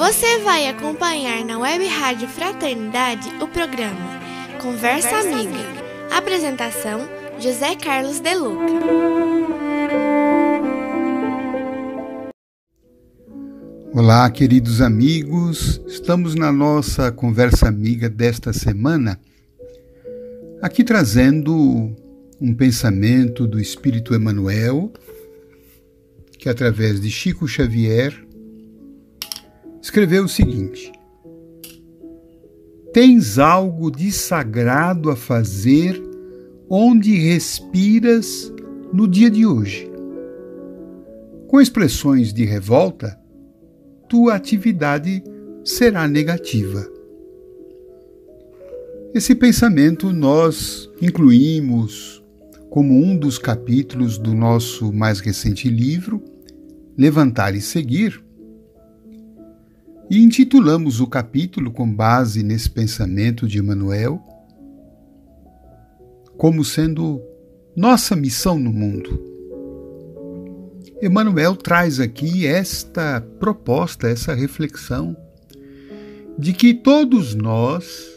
Você 0.00 0.38
vai 0.38 0.66
acompanhar 0.66 1.44
na 1.44 1.58
Web 1.58 1.86
Rádio 1.86 2.26
Fraternidade 2.26 3.28
o 3.38 3.46
programa 3.46 4.18
Conversa, 4.58 5.10
Conversa 5.10 5.28
Amiga. 5.28 5.50
Amiga. 5.50 6.16
Apresentação: 6.16 7.06
José 7.38 7.76
Carlos 7.76 8.18
Deluca. 8.18 8.64
Olá, 13.92 14.30
queridos 14.30 14.80
amigos. 14.80 15.82
Estamos 15.86 16.34
na 16.34 16.50
nossa 16.50 17.12
conversa 17.12 17.68
amiga 17.68 18.08
desta 18.08 18.54
semana, 18.54 19.20
aqui 20.62 20.82
trazendo 20.82 21.54
um 22.40 22.54
pensamento 22.54 23.46
do 23.46 23.60
Espírito 23.60 24.14
Emmanuel, 24.14 24.90
que 26.38 26.48
através 26.48 26.98
de 27.02 27.10
Chico 27.10 27.46
Xavier 27.46 28.29
escreveu 29.80 30.24
o 30.24 30.28
seguinte: 30.28 30.92
Tens 32.92 33.38
algo 33.38 33.90
de 33.90 34.10
sagrado 34.10 35.10
a 35.10 35.16
fazer 35.16 36.00
onde 36.68 37.14
respiras 37.16 38.52
no 38.92 39.06
dia 39.06 39.30
de 39.30 39.46
hoje. 39.46 39.90
Com 41.46 41.60
expressões 41.60 42.32
de 42.32 42.44
revolta, 42.44 43.18
tua 44.08 44.34
atividade 44.34 45.22
será 45.64 46.06
negativa. 46.06 46.88
Esse 49.12 49.34
pensamento 49.34 50.12
nós 50.12 50.88
incluímos 51.02 52.22
como 52.70 52.94
um 52.94 53.16
dos 53.16 53.36
capítulos 53.36 54.16
do 54.16 54.32
nosso 54.32 54.92
mais 54.92 55.18
recente 55.18 55.68
livro, 55.68 56.22
Levantar 56.96 57.56
e 57.56 57.60
Seguir, 57.60 58.22
e 60.10 60.18
intitulamos 60.18 61.00
o 61.00 61.06
capítulo 61.06 61.70
com 61.70 61.88
base 61.88 62.42
nesse 62.42 62.68
pensamento 62.68 63.46
de 63.46 63.58
Emmanuel 63.58 64.20
como 66.36 66.64
sendo 66.64 67.22
nossa 67.76 68.16
missão 68.16 68.58
no 68.58 68.72
mundo. 68.72 69.22
Emmanuel 71.00 71.54
traz 71.54 72.00
aqui 72.00 72.46
esta 72.46 73.20
proposta, 73.38 74.08
essa 74.08 74.34
reflexão 74.34 75.16
de 76.38 76.54
que 76.54 76.74
todos 76.74 77.34
nós, 77.34 78.08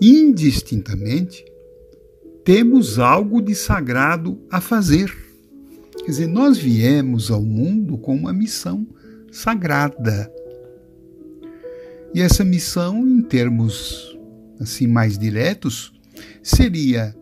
indistintamente, 0.00 1.44
temos 2.44 2.98
algo 2.98 3.40
de 3.40 3.54
sagrado 3.54 4.38
a 4.50 4.60
fazer. 4.60 5.16
Quer 5.98 6.06
dizer, 6.06 6.26
nós 6.26 6.58
viemos 6.58 7.30
ao 7.30 7.40
mundo 7.40 7.96
com 7.96 8.14
uma 8.14 8.32
missão 8.32 8.86
sagrada. 9.30 10.30
E 12.14 12.20
essa 12.20 12.44
missão, 12.44 13.06
em 13.06 13.22
termos 13.22 14.18
assim 14.60 14.86
mais 14.86 15.18
diretos, 15.18 15.92
seria 16.42 17.16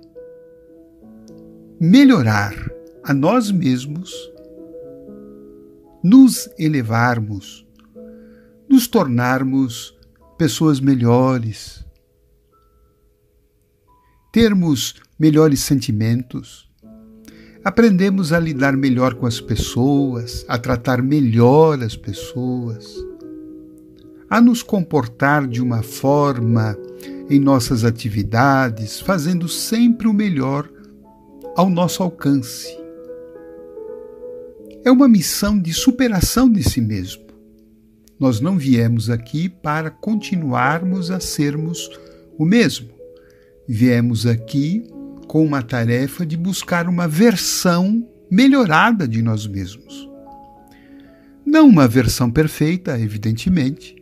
melhorar 1.81 2.53
a 3.05 3.15
nós 3.15 3.51
mesmos, 3.51 4.13
nos 6.03 6.49
elevarmos, 6.59 7.67
nos 8.69 8.89
tornarmos 8.89 9.97
pessoas 10.37 10.81
melhores, 10.81 11.85
termos 14.33 14.95
melhores 15.19 15.61
sentimentos, 15.61 16.69
aprendemos 17.63 18.33
a 18.33 18.41
lidar 18.41 18.77
melhor 18.77 19.15
com 19.15 19.27
as 19.27 19.41
pessoas, 19.41 20.45
a 20.49 20.59
tratar 20.59 21.01
melhor 21.01 21.81
as 21.83 21.97
pessoas 21.97 22.93
a 24.31 24.41
nos 24.41 24.63
comportar 24.63 25.49
de 25.49 25.61
uma 25.61 25.83
forma 25.83 26.79
em 27.29 27.41
nossas 27.41 27.85
atividades, 27.85 29.01
fazendo 29.01 29.49
sempre 29.49 30.07
o 30.07 30.13
melhor 30.13 30.71
ao 31.57 31.69
nosso 31.69 32.03
alcance. 32.03 32.79
É 34.85 34.91
uma 34.91 35.09
missão 35.09 35.59
de 35.59 35.75
superação 35.75 36.49
de 36.49 36.63
si 36.63 36.81
mesmo. 36.81 37.25
Nós 38.19 38.41
não 38.41 38.57
viemos 38.57 39.11
aqui 39.11 39.49
para 39.49 39.91
continuarmos 39.91 41.11
a 41.11 41.19
sermos 41.19 41.91
o 42.39 42.45
mesmo. 42.45 42.89
Viemos 43.67 44.27
aqui 44.27 44.85
com 45.27 45.45
uma 45.45 45.63
tarefa 45.63 46.25
de 46.25 46.37
buscar 46.37 46.89
uma 46.89 47.09
versão 47.09 48.07
melhorada 48.31 49.09
de 49.09 49.23
nós 49.23 49.47
mesmos. 49.47 50.09
Não 51.45 51.69
uma 51.69 51.89
versão 51.89 52.31
perfeita, 52.31 52.99
evidentemente, 52.99 54.00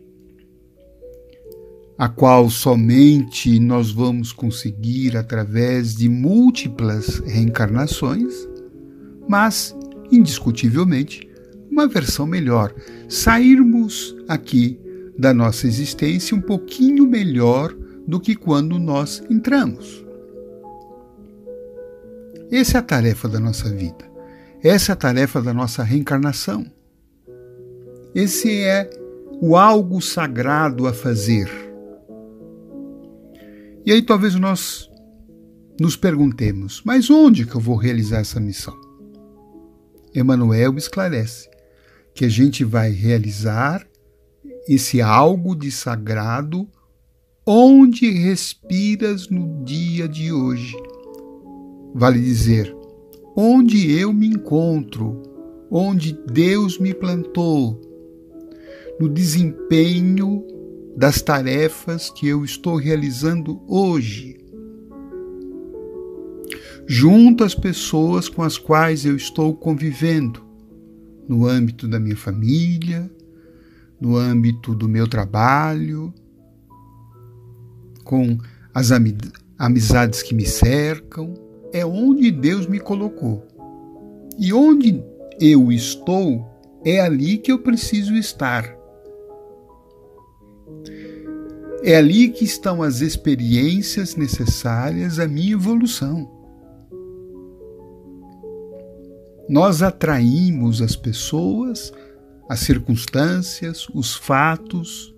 a 1.99 2.07
qual 2.07 2.49
somente 2.49 3.59
nós 3.59 3.91
vamos 3.91 4.31
conseguir 4.31 5.17
através 5.17 5.93
de 5.93 6.07
múltiplas 6.07 7.19
reencarnações, 7.25 8.47
mas, 9.27 9.75
indiscutivelmente, 10.09 11.29
uma 11.69 11.89
versão 11.89 12.25
melhor. 12.25 12.73
Sairmos 13.09 14.15
aqui 14.29 14.79
da 15.17 15.33
nossa 15.33 15.67
existência 15.67 16.37
um 16.37 16.39
pouquinho 16.39 17.05
melhor 17.05 17.75
do 18.07 18.17
que 18.17 18.33
quando 18.33 18.79
nós 18.79 19.21
entramos. 19.29 20.05
Essa 22.49 22.77
é 22.77 22.79
a 22.79 22.83
tarefa 22.83 23.27
da 23.27 23.41
nossa 23.41 23.69
vida. 23.69 24.09
Essa 24.63 24.93
é 24.93 24.93
a 24.93 24.95
tarefa 24.95 25.41
da 25.41 25.53
nossa 25.53 25.83
reencarnação. 25.83 26.65
Esse 28.15 28.61
é 28.61 28.89
o 29.41 29.57
algo 29.57 30.01
sagrado 30.01 30.87
a 30.87 30.93
fazer 30.93 31.68
e 33.85 33.91
aí 33.91 34.01
talvez 34.01 34.35
nós 34.35 34.89
nos 35.79 35.95
perguntemos: 35.95 36.81
mas 36.85 37.09
onde 37.09 37.45
que 37.45 37.55
eu 37.55 37.61
vou 37.61 37.75
realizar 37.75 38.19
essa 38.19 38.39
missão? 38.39 38.77
Emmanuel 40.13 40.75
esclarece 40.77 41.49
que 42.13 42.25
a 42.25 42.29
gente 42.29 42.63
vai 42.63 42.91
realizar 42.91 43.87
esse 44.67 45.01
algo 45.01 45.55
de 45.55 45.71
sagrado 45.71 46.67
onde 47.45 48.11
respiras 48.11 49.29
no 49.29 49.63
dia 49.63 50.07
de 50.07 50.31
hoje. 50.31 50.75
Vale 51.95 52.19
dizer, 52.19 52.75
onde 53.35 53.91
eu 53.91 54.13
me 54.13 54.27
encontro, 54.27 55.23
onde 55.71 56.17
Deus 56.31 56.77
me 56.77 56.93
plantou, 56.93 57.79
no 58.99 59.09
desempenho 59.09 60.45
das 60.95 61.21
tarefas 61.21 62.09
que 62.09 62.27
eu 62.27 62.43
estou 62.43 62.75
realizando 62.75 63.61
hoje, 63.67 64.37
junto 66.87 67.43
às 67.43 67.53
pessoas 67.53 68.27
com 68.27 68.41
as 68.41 68.57
quais 68.57 69.05
eu 69.05 69.15
estou 69.15 69.55
convivendo, 69.55 70.43
no 71.27 71.45
âmbito 71.45 71.87
da 71.87 71.99
minha 71.99 72.17
família, 72.17 73.09
no 74.01 74.17
âmbito 74.17 74.73
do 74.73 74.89
meu 74.89 75.07
trabalho, 75.07 76.13
com 78.03 78.37
as 78.73 78.89
amizades 79.57 80.23
que 80.23 80.33
me 80.33 80.45
cercam, 80.45 81.33
é 81.71 81.85
onde 81.85 82.31
Deus 82.31 82.65
me 82.65 82.79
colocou. 82.79 83.45
E 84.39 84.51
onde 84.51 85.03
eu 85.39 85.71
estou, 85.71 86.49
é 86.83 86.99
ali 86.99 87.37
que 87.37 87.51
eu 87.51 87.59
preciso 87.59 88.15
estar 88.15 88.78
é 91.83 91.95
ali 91.95 92.29
que 92.29 92.43
estão 92.43 92.83
as 92.83 93.01
experiências 93.01 94.15
necessárias 94.15 95.19
à 95.19 95.27
minha 95.27 95.53
evolução. 95.53 96.29
Nós 99.47 99.81
atraímos 99.81 100.81
as 100.81 100.95
pessoas, 100.95 101.91
as 102.47 102.59
circunstâncias, 102.59 103.87
os 103.93 104.13
fatos 104.15 105.13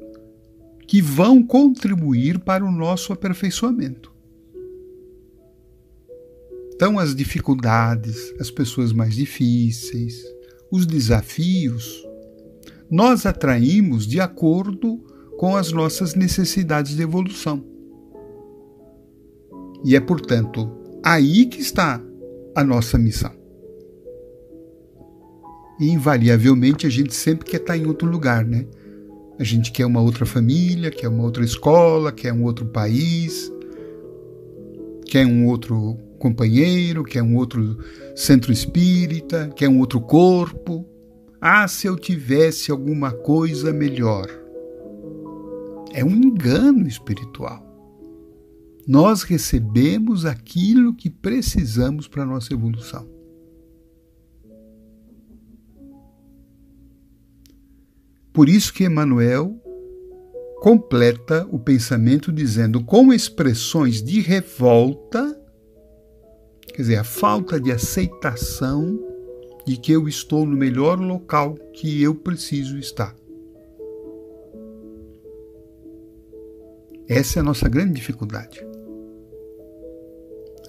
que 0.87 1.01
vão 1.01 1.43
contribuir 1.43 2.39
para 2.39 2.63
o 2.63 2.71
nosso 2.71 3.11
aperfeiçoamento. 3.11 4.11
Então, 6.73 6.97
as 6.97 7.15
dificuldades, 7.15 8.33
as 8.39 8.49
pessoas 8.49 8.91
mais 8.91 9.15
difíceis, 9.15 10.23
os 10.71 10.85
desafios, 10.85 12.03
nós 12.89 13.25
atraímos 13.25 14.07
de 14.07 14.19
acordo 14.19 15.03
com 15.41 15.57
as 15.57 15.71
nossas 15.71 16.13
necessidades 16.13 16.95
de 16.95 17.01
evolução. 17.01 17.65
E 19.83 19.95
é, 19.95 19.99
portanto, 19.99 20.71
aí 21.03 21.47
que 21.47 21.59
está 21.59 21.99
a 22.55 22.63
nossa 22.63 22.95
missão. 22.95 23.33
E, 25.79 25.89
invariavelmente, 25.89 26.85
a 26.85 26.91
gente 26.91 27.15
sempre 27.15 27.49
quer 27.49 27.57
estar 27.57 27.75
em 27.75 27.87
outro 27.87 28.07
lugar, 28.07 28.45
né? 28.45 28.67
A 29.39 29.43
gente 29.43 29.71
quer 29.71 29.83
uma 29.87 29.99
outra 29.99 30.27
família, 30.27 30.91
quer 30.91 31.07
uma 31.07 31.23
outra 31.23 31.43
escola, 31.43 32.11
quer 32.11 32.31
um 32.31 32.43
outro 32.43 32.67
país, 32.67 33.51
quer 35.07 35.25
um 35.25 35.47
outro 35.47 35.97
companheiro, 36.19 37.03
quer 37.03 37.23
um 37.23 37.35
outro 37.35 37.79
centro 38.15 38.51
espírita, 38.51 39.49
quer 39.55 39.69
um 39.69 39.79
outro 39.79 40.01
corpo. 40.01 40.85
Ah, 41.41 41.67
se 41.67 41.87
eu 41.87 41.95
tivesse 41.95 42.69
alguma 42.69 43.11
coisa 43.11 43.73
melhor. 43.73 44.40
É 45.93 46.03
um 46.03 46.15
engano 46.15 46.87
espiritual. 46.87 47.67
Nós 48.87 49.23
recebemos 49.23 50.25
aquilo 50.25 50.95
que 50.95 51.09
precisamos 51.09 52.07
para 52.07 52.23
a 52.23 52.25
nossa 52.25 52.53
evolução. 52.53 53.07
Por 58.33 58.47
isso 58.47 58.73
que 58.73 58.85
Emmanuel 58.85 59.61
completa 60.61 61.45
o 61.51 61.59
pensamento 61.59 62.31
dizendo 62.31 62.83
com 62.83 63.11
expressões 63.11 64.01
de 64.01 64.21
revolta, 64.21 65.37
quer 66.67 66.81
dizer, 66.81 66.95
a 66.97 67.03
falta 67.03 67.59
de 67.59 67.71
aceitação 67.71 68.97
de 69.65 69.75
que 69.75 69.91
eu 69.91 70.07
estou 70.07 70.45
no 70.45 70.55
melhor 70.55 70.99
local 70.99 71.55
que 71.73 72.01
eu 72.01 72.15
preciso 72.15 72.77
estar. 72.77 73.13
Essa 77.11 77.39
é 77.39 77.41
a 77.41 77.43
nossa 77.43 77.67
grande 77.67 77.91
dificuldade. 77.91 78.65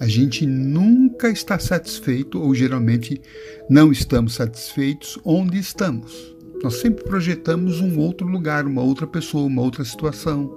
A 0.01 0.05
gente 0.05 0.45
nunca 0.45 1.29
está 1.29 1.57
satisfeito, 1.57 2.37
ou 2.37 2.53
geralmente 2.53 3.21
não 3.69 3.93
estamos 3.93 4.33
satisfeitos 4.33 5.17
onde 5.23 5.57
estamos. 5.57 6.35
Nós 6.61 6.81
sempre 6.81 7.05
projetamos 7.05 7.79
um 7.79 7.97
outro 7.97 8.27
lugar, 8.27 8.65
uma 8.65 8.81
outra 8.81 9.07
pessoa, 9.07 9.45
uma 9.45 9.61
outra 9.61 9.85
situação. 9.85 10.53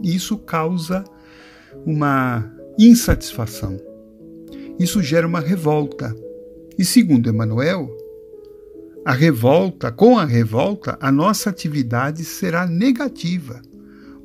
Isso 0.00 0.38
causa 0.38 1.02
uma 1.84 2.48
insatisfação. 2.78 3.76
Isso 4.78 5.02
gera 5.02 5.26
uma 5.26 5.40
revolta. 5.40 6.14
E 6.78 6.84
segundo 6.84 7.28
Emmanuel, 7.28 7.90
a 9.04 9.10
revolta, 9.10 9.90
com 9.90 10.16
a 10.16 10.24
revolta, 10.24 10.96
a 11.00 11.10
nossa 11.10 11.50
atividade 11.50 12.24
será 12.24 12.68
negativa. 12.68 13.60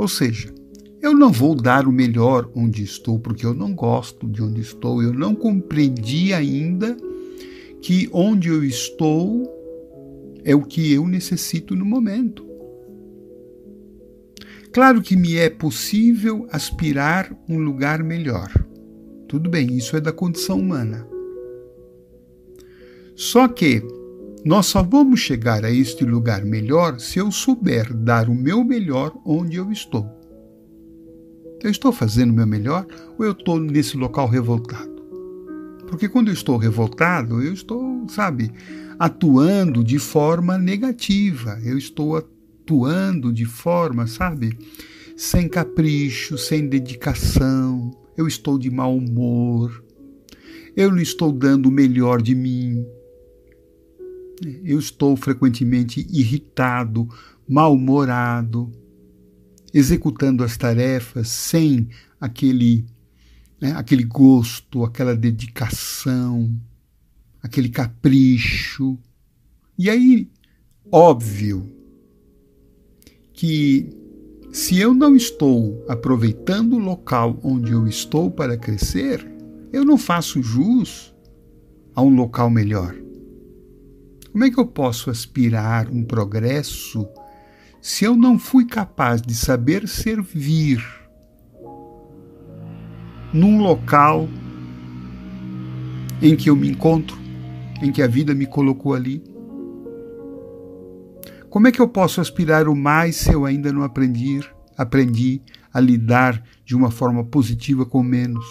Ou 0.01 0.07
seja, 0.07 0.51
eu 0.99 1.13
não 1.13 1.31
vou 1.31 1.53
dar 1.53 1.87
o 1.87 1.91
melhor 1.91 2.49
onde 2.55 2.81
estou, 2.81 3.19
porque 3.19 3.45
eu 3.45 3.53
não 3.53 3.75
gosto 3.75 4.27
de 4.27 4.41
onde 4.41 4.59
estou, 4.59 5.03
eu 5.03 5.13
não 5.13 5.35
compreendi 5.35 6.33
ainda 6.33 6.97
que 7.83 8.09
onde 8.11 8.49
eu 8.49 8.63
estou 8.63 9.47
é 10.43 10.55
o 10.55 10.63
que 10.63 10.91
eu 10.91 11.07
necessito 11.07 11.75
no 11.75 11.85
momento. 11.85 12.43
Claro 14.73 15.03
que 15.03 15.15
me 15.15 15.35
é 15.35 15.51
possível 15.51 16.47
aspirar 16.51 17.31
um 17.47 17.59
lugar 17.59 18.03
melhor. 18.03 18.51
Tudo 19.27 19.51
bem, 19.51 19.77
isso 19.77 19.95
é 19.95 20.01
da 20.01 20.11
condição 20.11 20.59
humana. 20.59 21.07
Só 23.15 23.47
que 23.47 23.83
nós 24.43 24.65
só 24.65 24.81
vamos 24.81 25.19
chegar 25.19 25.63
a 25.63 25.71
este 25.71 26.03
lugar 26.03 26.43
melhor 26.43 26.99
se 26.99 27.19
eu 27.19 27.31
souber 27.31 27.93
dar 27.93 28.27
o 28.27 28.33
meu 28.33 28.63
melhor 28.63 29.13
onde 29.23 29.57
eu 29.57 29.71
estou. 29.71 30.09
Eu 31.63 31.69
estou 31.69 31.91
fazendo 31.91 32.31
o 32.31 32.33
meu 32.33 32.47
melhor 32.47 32.87
ou 33.19 33.25
eu 33.25 33.33
estou 33.33 33.59
nesse 33.59 33.95
local 33.95 34.27
revoltado? 34.27 34.89
Porque 35.87 36.09
quando 36.09 36.29
eu 36.29 36.33
estou 36.33 36.57
revoltado, 36.57 37.41
eu 37.41 37.53
estou, 37.53 38.07
sabe, 38.07 38.51
atuando 38.97 39.83
de 39.83 39.99
forma 39.99 40.57
negativa. 40.57 41.59
Eu 41.63 41.77
estou 41.77 42.15
atuando 42.15 43.31
de 43.31 43.45
forma, 43.45 44.07
sabe, 44.07 44.57
sem 45.15 45.47
capricho, 45.47 46.35
sem 46.37 46.67
dedicação. 46.67 47.91
Eu 48.17 48.27
estou 48.27 48.57
de 48.57 48.71
mau 48.71 48.95
humor. 48.95 49.83
Eu 50.75 50.89
não 50.89 50.99
estou 50.99 51.31
dando 51.31 51.67
o 51.67 51.71
melhor 51.71 52.21
de 52.21 52.33
mim. 52.33 52.83
Eu 54.63 54.79
estou 54.79 55.15
frequentemente 55.15 56.05
irritado, 56.09 57.07
mal-humorado, 57.47 58.71
executando 59.73 60.43
as 60.43 60.57
tarefas 60.57 61.27
sem 61.27 61.89
aquele, 62.19 62.85
né, 63.59 63.73
aquele 63.73 64.03
gosto, 64.03 64.83
aquela 64.83 65.15
dedicação 65.15 66.49
aquele 67.41 67.69
capricho. 67.69 68.97
E 69.77 69.89
aí, 69.89 70.29
óbvio 70.91 71.69
que 73.33 73.89
se 74.51 74.77
eu 74.79 74.93
não 74.93 75.15
estou 75.15 75.83
aproveitando 75.87 76.73
o 76.73 76.79
local 76.79 77.39
onde 77.43 77.71
eu 77.71 77.87
estou 77.87 78.29
para 78.29 78.57
crescer, 78.57 79.25
eu 79.73 79.83
não 79.83 79.97
faço 79.97 80.43
jus 80.43 81.13
a 81.95 82.01
um 82.01 82.13
local 82.13 82.49
melhor. 82.49 82.95
Como 84.31 84.43
é 84.43 84.49
que 84.49 84.59
eu 84.59 84.65
posso 84.65 85.09
aspirar 85.09 85.89
um 85.89 86.03
progresso 86.03 87.07
se 87.81 88.05
eu 88.05 88.15
não 88.15 88.37
fui 88.39 88.65
capaz 88.65 89.21
de 89.21 89.33
saber 89.35 89.87
servir 89.87 90.83
num 93.33 93.61
local 93.61 94.27
em 96.21 96.35
que 96.35 96.49
eu 96.49 96.55
me 96.55 96.69
encontro? 96.69 97.21
em 97.81 97.91
que 97.91 98.01
a 98.01 98.07
vida 98.07 98.33
me 98.33 98.45
colocou 98.45 98.93
ali? 98.93 99.23
Como 101.49 101.67
é 101.67 101.71
que 101.71 101.81
eu 101.81 101.87
posso 101.87 102.21
aspirar 102.21 102.67
o 102.67 102.75
mais 102.75 103.15
se 103.17 103.33
eu 103.33 103.45
ainda 103.45 103.73
não 103.73 103.83
aprendi, 103.83 104.39
aprendi 104.77 105.41
a 105.73 105.79
lidar 105.79 106.41
de 106.63 106.75
uma 106.75 106.91
forma 106.91 107.25
positiva 107.25 107.85
com 107.85 108.03
menos? 108.03 108.45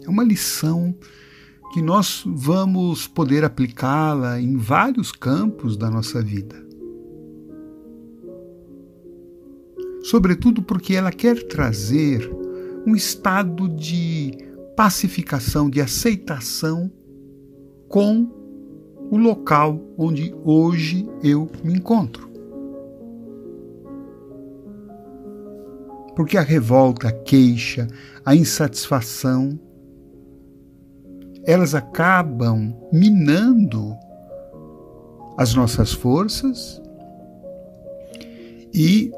É 0.00 0.08
uma 0.08 0.22
lição 0.22 0.94
que 1.72 1.80
nós 1.80 2.22
vamos 2.26 3.06
poder 3.06 3.44
aplicá-la 3.44 4.38
em 4.38 4.56
vários 4.56 5.10
campos 5.10 5.74
da 5.74 5.90
nossa 5.90 6.22
vida. 6.22 6.54
Sobretudo 10.02 10.62
porque 10.62 10.94
ela 10.94 11.10
quer 11.10 11.42
trazer 11.44 12.30
um 12.86 12.94
estado 12.94 13.68
de 13.68 14.32
pacificação, 14.76 15.70
de 15.70 15.80
aceitação 15.80 16.92
com 17.88 18.30
o 19.10 19.16
local 19.16 19.80
onde 19.96 20.34
hoje 20.44 21.08
eu 21.22 21.50
me 21.64 21.72
encontro. 21.74 22.30
Porque 26.14 26.36
a 26.36 26.42
revolta, 26.42 27.08
a 27.08 27.12
queixa, 27.12 27.88
a 28.24 28.36
insatisfação, 28.36 29.58
elas 31.44 31.74
acabam 31.74 32.74
minando 32.92 33.96
as 35.36 35.54
nossas 35.54 35.92
forças 35.92 36.80
e 38.72 39.12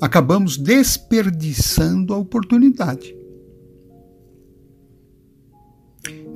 acabamos 0.00 0.56
desperdiçando 0.56 2.14
a 2.14 2.16
oportunidade. 2.16 3.18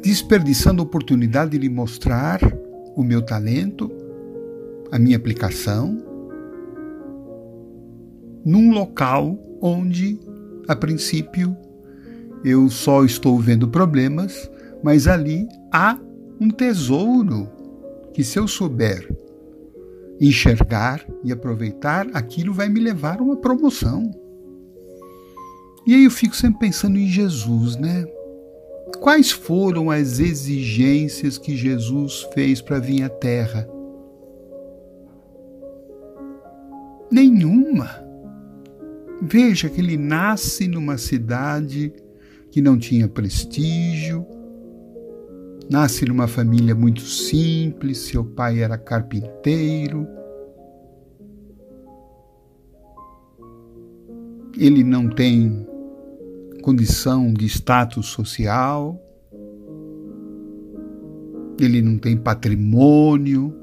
desperdiçando 0.03 0.83
a 0.83 0.85
oportunidade 0.85 1.53
de 1.53 1.59
lhe 1.59 1.69
mostrar 1.69 2.41
o 2.97 3.05
meu 3.05 3.23
talento, 3.23 3.91
a 4.91 4.99
minha 4.99 5.17
aplicação, 5.17 5.97
num 8.45 8.73
local 8.73 9.39
onde, 9.61 10.19
a 10.67 10.75
princípio, 10.75 11.57
eu 12.45 12.69
só 12.69 13.05
estou 13.05 13.39
vendo 13.39 13.69
problemas, 13.69 14.51
mas 14.83 15.07
ali 15.07 15.47
há 15.73 15.99
um 16.41 16.51
tesouro 16.51 17.49
que, 18.13 18.25
se 18.25 18.39
eu 18.39 18.49
souber 18.49 19.09
enxergar 20.21 21.05
e 21.25 21.33
aproveitar, 21.33 22.07
aquilo 22.13 22.53
vai 22.53 22.69
me 22.69 22.81
levar 22.81 23.19
a 23.19 23.23
uma 23.23 23.37
promoção. 23.37 24.11
E 25.87 25.95
aí 25.95 26.05
eu 26.05 26.11
fico 26.11 26.37
sempre 26.37 26.61
pensando 26.61 26.97
em 26.97 27.09
Jesus, 27.09 27.77
né? 27.77 28.07
Quais 29.01 29.33
foram 29.33 29.91
as 29.91 30.21
exigências 30.21 31.39
que 31.39 31.57
Jesus 31.57 32.29
fez 32.35 32.61
para 32.61 32.79
vir 32.79 33.03
à 33.03 33.09
Terra? 33.09 33.69
Nenhuma. 37.11 37.91
Veja 39.21 39.69
que 39.69 39.81
ele 39.81 39.97
nasce 39.97 40.69
numa 40.69 40.99
cidade 40.99 41.93
que 42.53 42.63
não 42.63 42.79
tinha 42.79 43.09
prestígio, 43.09 44.25
Nasce 45.73 46.05
numa 46.05 46.29
família 46.29 46.75
muito 46.75 47.01
simples, 47.01 47.97
seu 47.97 48.23
pai 48.23 48.61
era 48.61 48.77
carpinteiro. 48.77 50.07
Ele 54.59 54.85
não 54.85 55.09
tem 55.09 55.67
condição 56.61 57.33
de 57.33 57.47
status 57.47 58.05
social, 58.07 59.01
ele 61.59 61.81
não 61.81 61.97
tem 61.97 62.19
patrimônio. 62.19 63.55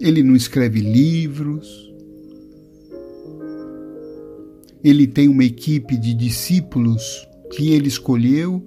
Ele 0.00 0.22
não 0.22 0.34
escreve 0.34 0.80
livros 0.80 1.91
ele 4.82 5.06
tem 5.06 5.28
uma 5.28 5.44
equipe 5.44 5.96
de 5.96 6.12
discípulos 6.12 7.28
que 7.52 7.70
ele 7.70 7.88
escolheu 7.88 8.64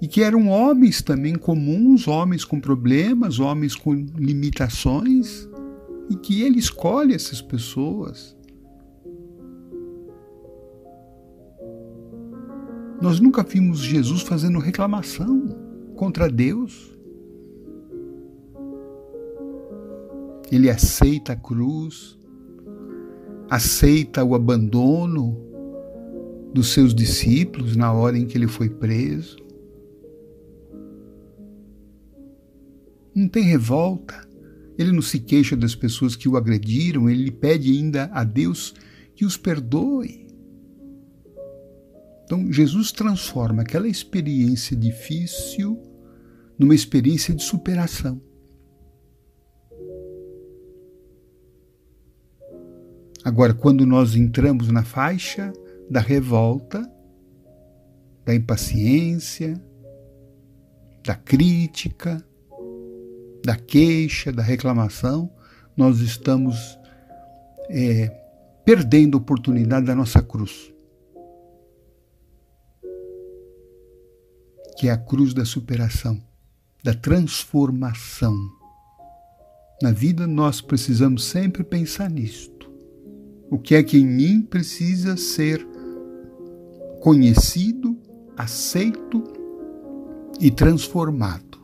e 0.00 0.06
que 0.06 0.22
eram 0.22 0.48
homens 0.48 1.02
também 1.02 1.34
comuns, 1.34 2.06
homens 2.06 2.44
com 2.44 2.60
problemas, 2.60 3.38
homens 3.38 3.74
com 3.74 3.94
limitações, 4.16 5.48
e 6.08 6.16
que 6.16 6.42
ele 6.42 6.58
escolhe 6.58 7.14
essas 7.14 7.42
pessoas. 7.42 8.36
Nós 13.02 13.20
nunca 13.20 13.42
vimos 13.42 13.80
Jesus 13.80 14.22
fazendo 14.22 14.58
reclamação 14.58 15.48
contra 15.94 16.30
Deus. 16.30 16.96
Ele 20.50 20.70
aceita 20.70 21.34
a 21.34 21.36
cruz, 21.36 22.18
aceita 23.50 24.24
o 24.24 24.34
abandono, 24.34 25.47
dos 26.58 26.72
seus 26.72 26.92
discípulos 26.92 27.76
na 27.76 27.92
hora 27.92 28.18
em 28.18 28.26
que 28.26 28.36
ele 28.36 28.48
foi 28.48 28.68
preso. 28.68 29.36
Não 33.14 33.28
tem 33.28 33.44
revolta. 33.44 34.26
Ele 34.76 34.90
não 34.90 35.00
se 35.00 35.20
queixa 35.20 35.56
das 35.56 35.76
pessoas 35.76 36.16
que 36.16 36.28
o 36.28 36.36
agrediram, 36.36 37.08
ele 37.08 37.30
pede 37.30 37.70
ainda 37.70 38.10
a 38.12 38.24
Deus 38.24 38.74
que 39.14 39.24
os 39.24 39.36
perdoe. 39.36 40.26
Então, 42.24 42.52
Jesus 42.52 42.90
transforma 42.90 43.62
aquela 43.62 43.86
experiência 43.86 44.76
difícil 44.76 45.80
numa 46.58 46.74
experiência 46.74 47.32
de 47.32 47.42
superação. 47.44 48.20
Agora, 53.24 53.54
quando 53.54 53.86
nós 53.86 54.16
entramos 54.16 54.68
na 54.68 54.82
faixa 54.82 55.52
da 55.90 56.00
revolta, 56.00 56.88
da 58.24 58.34
impaciência, 58.34 59.60
da 61.02 61.14
crítica, 61.14 62.22
da 63.44 63.56
queixa, 63.56 64.30
da 64.30 64.42
reclamação, 64.42 65.32
nós 65.74 66.00
estamos 66.00 66.78
é, 67.70 68.08
perdendo 68.64 69.16
a 69.16 69.20
oportunidade 69.20 69.86
da 69.86 69.94
nossa 69.94 70.20
cruz. 70.22 70.72
Que 74.76 74.88
é 74.88 74.90
a 74.90 74.98
cruz 74.98 75.32
da 75.32 75.44
superação, 75.44 76.22
da 76.84 76.92
transformação. 76.92 78.34
Na 79.80 79.92
vida 79.92 80.26
nós 80.26 80.60
precisamos 80.60 81.24
sempre 81.24 81.64
pensar 81.64 82.10
nisto. 82.10 82.70
O 83.50 83.58
que 83.58 83.74
é 83.74 83.82
que 83.82 83.96
em 83.96 84.06
mim 84.06 84.42
precisa 84.42 85.16
ser 85.16 85.66
conhecido, 87.00 87.96
aceito 88.36 89.22
e 90.40 90.50
transformado. 90.50 91.58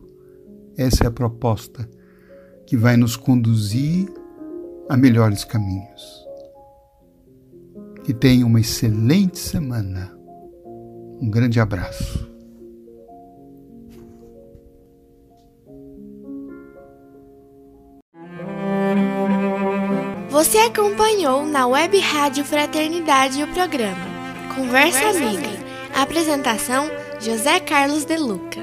Essa 0.76 1.04
é 1.04 1.06
a 1.06 1.10
proposta 1.10 1.88
que 2.66 2.76
vai 2.76 2.96
nos 2.96 3.16
conduzir 3.16 4.12
a 4.88 4.96
melhores 4.96 5.44
caminhos. 5.44 6.24
Que 8.02 8.12
tenha 8.12 8.46
uma 8.46 8.60
excelente 8.60 9.38
semana. 9.38 10.16
Um 11.20 11.30
grande 11.30 11.60
abraço. 11.60 12.32
Você 20.30 20.58
acompanhou 20.58 21.46
na 21.46 21.66
Web 21.66 21.98
Rádio 22.00 22.44
Fraternidade 22.44 23.42
o 23.42 23.48
programa 23.54 24.13
Conversa 24.54 25.08
Amiga. 25.08 25.50
Apresentação: 25.94 26.88
José 27.20 27.58
Carlos 27.58 28.04
De 28.04 28.16
Luca. 28.16 28.60